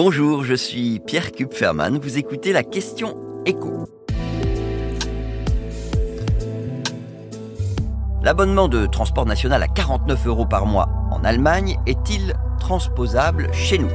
Bonjour, 0.00 0.44
je 0.44 0.54
suis 0.54 1.00
Pierre 1.00 1.32
Kupferman. 1.32 1.98
Vous 1.98 2.18
écoutez 2.18 2.52
la 2.52 2.62
question 2.62 3.16
écho. 3.44 3.88
L'abonnement 8.22 8.68
de 8.68 8.86
transport 8.86 9.26
national 9.26 9.60
à 9.60 9.66
49 9.66 10.24
euros 10.28 10.46
par 10.46 10.66
mois 10.66 10.88
en 11.10 11.24
Allemagne 11.24 11.80
est-il 11.88 12.34
transposable 12.60 13.52
chez 13.52 13.78
nous? 13.78 13.90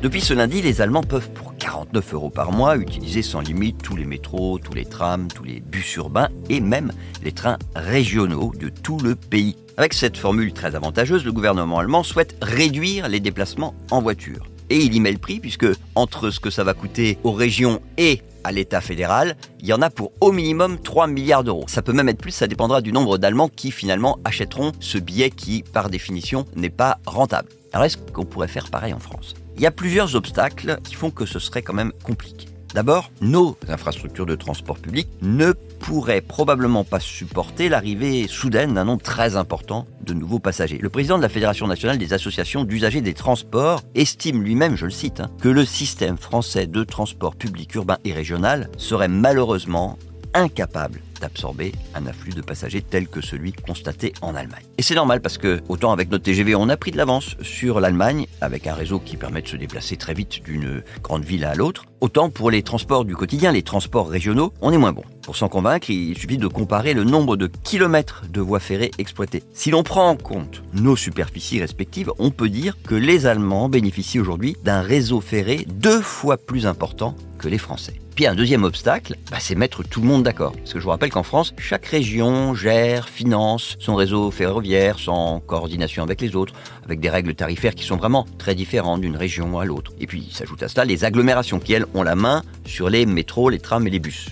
Depuis 0.00 0.22
ce 0.22 0.32
lundi, 0.32 0.62
les 0.62 0.80
Allemands 0.80 1.02
peuvent 1.02 1.28
pour 1.32 1.49
49 1.60 2.14
euros 2.14 2.30
par 2.30 2.50
mois 2.50 2.76
utiliser 2.76 3.22
sans 3.22 3.40
limite 3.40 3.80
tous 3.82 3.94
les 3.94 4.06
métros, 4.06 4.58
tous 4.58 4.74
les 4.74 4.86
trams, 4.86 5.28
tous 5.28 5.44
les 5.44 5.60
bus 5.60 5.94
urbains 5.96 6.28
et 6.48 6.60
même 6.60 6.90
les 7.22 7.32
trains 7.32 7.58
régionaux 7.76 8.52
de 8.58 8.68
tout 8.68 8.98
le 8.98 9.14
pays. 9.14 9.56
Avec 9.76 9.94
cette 9.94 10.16
formule 10.16 10.52
très 10.52 10.74
avantageuse, 10.74 11.24
le 11.24 11.32
gouvernement 11.32 11.78
allemand 11.78 12.02
souhaite 12.02 12.36
réduire 12.42 13.08
les 13.08 13.20
déplacements 13.20 13.74
en 13.90 14.02
voiture. 14.02 14.46
Et 14.70 14.78
il 14.78 14.94
y 14.94 15.00
met 15.00 15.12
le 15.12 15.18
prix 15.18 15.38
puisque 15.38 15.66
entre 15.94 16.30
ce 16.30 16.40
que 16.40 16.50
ça 16.50 16.64
va 16.64 16.74
coûter 16.74 17.18
aux 17.24 17.32
régions 17.32 17.80
et 17.98 18.22
à 18.42 18.52
l'État 18.52 18.80
fédéral, 18.80 19.36
il 19.60 19.66
y 19.66 19.72
en 19.72 19.82
a 19.82 19.90
pour 19.90 20.12
au 20.20 20.32
minimum 20.32 20.78
3 20.78 21.06
milliards 21.08 21.44
d'euros. 21.44 21.66
Ça 21.68 21.82
peut 21.82 21.92
même 21.92 22.08
être 22.08 22.20
plus, 22.20 22.30
ça 22.30 22.46
dépendra 22.46 22.80
du 22.80 22.92
nombre 22.92 23.18
d'Allemands 23.18 23.48
qui 23.48 23.70
finalement 23.70 24.18
achèteront 24.24 24.72
ce 24.80 24.98
billet 24.98 25.30
qui, 25.30 25.62
par 25.62 25.90
définition, 25.90 26.46
n'est 26.56 26.70
pas 26.70 26.98
rentable. 27.06 27.48
Alors 27.72 27.84
est-ce 27.84 27.98
qu'on 27.98 28.24
pourrait 28.24 28.48
faire 28.48 28.70
pareil 28.70 28.94
en 28.94 28.98
France? 28.98 29.34
Il 29.60 29.64
y 29.64 29.66
a 29.66 29.70
plusieurs 29.70 30.16
obstacles 30.16 30.78
qui 30.82 30.94
font 30.94 31.10
que 31.10 31.26
ce 31.26 31.38
serait 31.38 31.60
quand 31.60 31.74
même 31.74 31.92
compliqué. 32.02 32.46
D'abord, 32.72 33.10
nos 33.20 33.58
infrastructures 33.68 34.24
de 34.24 34.34
transport 34.34 34.78
public 34.78 35.06
ne 35.20 35.52
pourraient 35.52 36.22
probablement 36.22 36.82
pas 36.82 36.98
supporter 36.98 37.68
l'arrivée 37.68 38.26
soudaine 38.26 38.72
d'un 38.72 38.86
nombre 38.86 39.02
très 39.02 39.36
important 39.36 39.86
de 40.00 40.14
nouveaux 40.14 40.38
passagers. 40.38 40.78
Le 40.80 40.88
président 40.88 41.18
de 41.18 41.22
la 41.22 41.28
Fédération 41.28 41.66
nationale 41.66 41.98
des 41.98 42.14
associations 42.14 42.64
d'usagers 42.64 43.02
des 43.02 43.12
transports 43.12 43.82
estime 43.94 44.42
lui-même, 44.42 44.76
je 44.76 44.86
le 44.86 44.90
cite, 44.90 45.20
hein, 45.20 45.30
que 45.42 45.50
le 45.50 45.66
système 45.66 46.16
français 46.16 46.66
de 46.66 46.82
transport 46.82 47.36
public 47.36 47.74
urbain 47.74 47.98
et 48.04 48.14
régional 48.14 48.70
serait 48.78 49.08
malheureusement 49.08 49.98
incapable 50.34 51.00
d'absorber 51.20 51.72
un 51.94 52.06
afflux 52.06 52.32
de 52.32 52.40
passagers 52.40 52.82
tel 52.82 53.06
que 53.06 53.20
celui 53.20 53.52
constaté 53.52 54.12
en 54.22 54.34
Allemagne. 54.34 54.64
Et 54.78 54.82
c'est 54.82 54.94
normal 54.94 55.20
parce 55.20 55.38
que, 55.38 55.60
autant 55.68 55.92
avec 55.92 56.10
notre 56.10 56.24
TGV, 56.24 56.54
on 56.54 56.68
a 56.68 56.76
pris 56.76 56.90
de 56.90 56.96
l'avance 56.96 57.36
sur 57.42 57.80
l'Allemagne, 57.80 58.26
avec 58.40 58.66
un 58.66 58.74
réseau 58.74 58.98
qui 58.98 59.16
permet 59.16 59.42
de 59.42 59.48
se 59.48 59.56
déplacer 59.56 59.96
très 59.96 60.14
vite 60.14 60.42
d'une 60.42 60.82
grande 61.02 61.24
ville 61.24 61.44
à 61.44 61.54
l'autre, 61.54 61.84
autant 62.00 62.30
pour 62.30 62.50
les 62.50 62.62
transports 62.62 63.04
du 63.04 63.14
quotidien, 63.14 63.52
les 63.52 63.62
transports 63.62 64.08
régionaux, 64.08 64.52
on 64.60 64.72
est 64.72 64.78
moins 64.78 64.92
bon. 64.92 65.04
Pour 65.22 65.36
s'en 65.36 65.48
convaincre, 65.48 65.90
il 65.90 66.16
suffit 66.16 66.38
de 66.38 66.46
comparer 66.46 66.94
le 66.94 67.04
nombre 67.04 67.36
de 67.36 67.46
kilomètres 67.46 68.24
de 68.30 68.40
voies 68.40 68.58
ferrées 68.58 68.90
exploitées. 68.98 69.42
Si 69.52 69.70
l'on 69.70 69.82
prend 69.82 70.08
en 70.08 70.16
compte 70.16 70.62
nos 70.72 70.96
superficies 70.96 71.60
respectives, 71.60 72.10
on 72.18 72.30
peut 72.30 72.48
dire 72.48 72.76
que 72.82 72.94
les 72.94 73.26
Allemands 73.26 73.68
bénéficient 73.68 74.20
aujourd'hui 74.20 74.56
d'un 74.64 74.80
réseau 74.80 75.20
ferré 75.20 75.66
deux 75.68 76.00
fois 76.00 76.38
plus 76.38 76.66
important 76.66 77.14
que 77.38 77.48
les 77.48 77.58
Français. 77.58 78.00
Puis 78.20 78.26
un 78.26 78.34
deuxième 78.34 78.64
obstacle, 78.64 79.16
bah, 79.30 79.38
c'est 79.40 79.54
mettre 79.54 79.82
tout 79.82 80.02
le 80.02 80.06
monde 80.06 80.22
d'accord. 80.22 80.52
Parce 80.52 80.74
que 80.74 80.78
je 80.78 80.84
vous 80.84 80.90
rappelle 80.90 81.08
qu'en 81.08 81.22
France, 81.22 81.54
chaque 81.56 81.86
région 81.86 82.54
gère, 82.54 83.08
finance 83.08 83.78
son 83.78 83.94
réseau 83.94 84.30
ferroviaire 84.30 84.98
sans 84.98 85.40
coordination 85.40 86.02
avec 86.02 86.20
les 86.20 86.36
autres, 86.36 86.52
avec 86.84 87.00
des 87.00 87.08
règles 87.08 87.34
tarifaires 87.34 87.74
qui 87.74 87.82
sont 87.82 87.96
vraiment 87.96 88.26
très 88.36 88.54
différentes 88.54 89.00
d'une 89.00 89.16
région 89.16 89.58
à 89.58 89.64
l'autre. 89.64 89.92
Et 90.00 90.06
puis 90.06 90.28
s'ajoute 90.30 90.62
à 90.62 90.68
cela 90.68 90.84
les 90.84 91.02
agglomérations 91.06 91.60
qui, 91.60 91.72
elles, 91.72 91.86
ont 91.94 92.02
la 92.02 92.14
main 92.14 92.42
sur 92.66 92.90
les 92.90 93.06
métros, 93.06 93.48
les 93.48 93.58
trams 93.58 93.86
et 93.86 93.90
les 93.90 94.00
bus. 94.00 94.26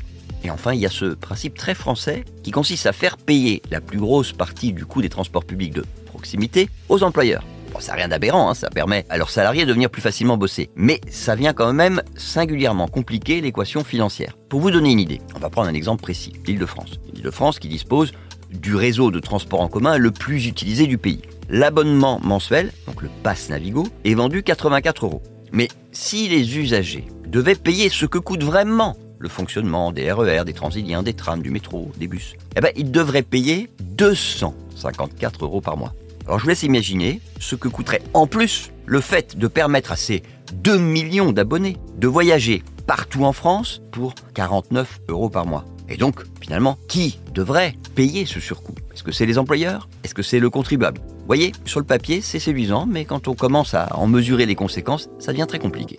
Et 0.45 0.51
enfin, 0.51 0.75
il 0.75 0.81
y 0.81 0.87
a 0.87 0.91
ce 0.91 1.07
principe 1.07 1.57
très 1.57 1.75
français 1.75 2.27
qui 2.43 2.51
consiste 2.51 2.85
à 2.85 2.93
faire 2.93 3.17
payer 3.17 3.63
la 3.71 3.81
plus 3.81 4.01
grosse 4.01 4.33
partie 4.33 4.75
du 4.75 4.85
coût 4.85 5.01
des 5.01 5.09
transports 5.09 5.47
publics 5.47 5.73
de 5.73 5.87
proximité 6.05 6.69
aux 6.91 7.03
employeurs. 7.03 7.43
Bon, 7.73 7.81
ça 7.81 7.93
n'a 7.93 7.99
rien 7.99 8.09
d'aberrant, 8.09 8.51
hein, 8.51 8.55
ça 8.55 8.71
permet 8.71 9.05
à 9.11 9.19
leurs 9.19 9.31
salariés 9.31 9.67
de 9.67 9.73
venir 9.73 9.91
plus 9.91 10.01
facilement 10.01 10.37
bosser. 10.37 10.71
Mais 10.75 11.01
ça 11.11 11.35
vient 11.35 11.53
quand 11.53 11.73
même 11.73 12.03
singulièrement 12.17 12.89
compliquer 12.89 13.41
l'équation 13.41 13.85
financière. 13.85 14.37
Pour 14.49 14.61
vous 14.61 14.71
donner 14.71 14.93
une 14.93 15.01
idée, 15.01 15.21
on 15.35 15.39
va 15.39 15.51
prendre 15.51 15.69
un 15.69 15.75
exemple 15.75 16.03
précis, 16.03 16.33
l'Île-de-France. 16.47 16.93
L'Île-de-France 17.13 17.59
qui 17.59 17.69
dispose 17.69 18.13
du 18.51 18.75
réseau 18.75 19.11
de 19.11 19.21
transport 19.21 19.61
en 19.61 19.69
commun 19.69 19.99
le 19.99 20.11
plus 20.11 20.47
utilisé 20.47 20.87
du 20.87 20.97
pays. 20.97 21.21
L'abonnement 21.51 22.21
mensuel, 22.23 22.73
donc 22.87 23.03
le 23.03 23.11
Pass 23.23 23.51
Navigo, 23.51 23.87
est 24.05 24.15
vendu 24.15 24.43
84 24.43 25.05
euros. 25.05 25.23
Mais 25.53 25.69
si 25.93 26.29
les 26.29 26.59
usagers 26.59 27.07
devaient 27.27 27.55
payer 27.55 27.89
ce 27.91 28.07
que 28.07 28.19
coûte 28.19 28.43
vraiment 28.43 28.97
le 29.19 29.29
fonctionnement 29.29 29.93
des 29.93 30.11
RER, 30.13 30.45
des 30.45 30.53
transiliens, 30.53 31.03
des 31.03 31.15
trams, 31.15 31.43
du 31.43 31.51
métro, 31.51 31.91
des 31.99 32.07
bus, 32.07 32.35
eh 32.57 32.61
ben, 32.61 32.71
ils 32.77 32.91
devraient 32.91 33.23
payer 33.23 33.69
254 33.81 35.45
euros 35.45 35.61
par 35.61 35.77
mois. 35.77 35.93
Alors 36.29 36.39
je 36.39 36.45
vous 36.45 36.51
laisse 36.51 36.63
imaginer 36.63 37.23
ce 37.41 37.57
que 37.57 37.69
coûterait 37.69 38.03
en 38.13 38.27
plus 38.27 38.71
le 38.85 39.01
fait 39.01 39.39
de 39.39 39.47
permettre 39.47 39.93
à 39.93 39.97
ces 39.97 40.23
2 40.53 40.77
millions 40.77 41.33
d'abonnés 41.33 41.79
de 41.97 42.07
voyager 42.07 42.63
partout 42.87 43.25
en 43.25 43.33
France 43.33 43.81
pour 43.93 44.15
49 44.35 45.01
euros 45.09 45.31
par 45.31 45.47
mois. 45.47 45.65
Et 45.89 45.97
donc, 45.97 46.21
finalement, 46.43 46.77
qui 46.87 47.19
devrait 47.33 47.75
payer 47.95 48.27
ce 48.27 48.41
surcoût? 48.41 48.75
Est-ce 48.93 49.03
que 49.03 49.13
c'est 49.13 49.25
les 49.25 49.39
employeurs? 49.39 49.89
Est-ce 50.05 50.15
que 50.15 50.23
c'est 50.23 50.39
le 50.39 50.51
contribuable? 50.51 51.01
Vous 51.01 51.27
voyez, 51.27 51.53
sur 51.65 51.81
le 51.81 51.87
papier, 51.87 52.21
c'est 52.21 52.39
séduisant, 52.39 52.85
mais 52.85 53.07
quand 53.07 53.27
on 53.27 53.35
commence 53.35 53.73
à 53.73 53.97
en 53.97 54.07
mesurer 54.07 54.45
les 54.45 54.55
conséquences, 54.55 55.09
ça 55.19 55.33
devient 55.33 55.47
très 55.49 55.59
compliqué. 55.59 55.99